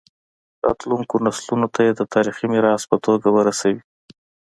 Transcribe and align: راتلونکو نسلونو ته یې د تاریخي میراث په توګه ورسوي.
راتلونکو 0.65 1.15
نسلونو 1.25 1.67
ته 1.73 1.79
یې 1.85 1.91
د 1.95 2.01
تاریخي 2.13 2.45
میراث 2.53 2.81
په 2.91 2.97
توګه 3.05 3.27
ورسوي. 3.37 3.81